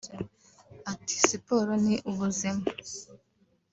[0.91, 2.63] Ati “Siporo ni ubuzima